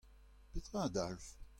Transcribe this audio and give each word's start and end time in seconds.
Petra 0.53 0.79
a 0.85 0.87
dalv? 0.95 1.25